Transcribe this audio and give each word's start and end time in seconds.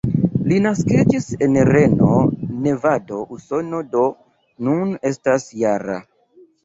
Li 0.51 0.55
naskiĝis 0.65 1.27
en 1.47 1.59
Reno, 1.67 2.15
Nevado, 2.67 3.19
Usono, 3.37 3.83
do 3.95 4.07
nun 4.69 4.97
estas 5.11 5.47
-jara. 5.59 6.01